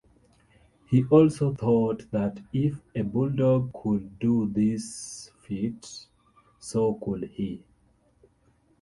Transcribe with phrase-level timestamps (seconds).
[0.87, 6.07] He also thought that if a bulldog could do this feat,
[6.57, 7.63] so could he.